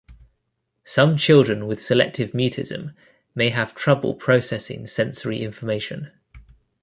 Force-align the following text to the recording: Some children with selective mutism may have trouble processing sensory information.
Some 0.83 1.15
children 1.15 1.67
with 1.67 1.79
selective 1.79 2.31
mutism 2.31 2.95
may 3.35 3.49
have 3.49 3.75
trouble 3.75 4.15
processing 4.15 4.87
sensory 4.87 5.43
information. 5.43 6.11